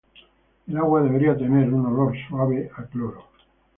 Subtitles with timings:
[0.67, 3.25] El agua debería tener un olor suave a cloro.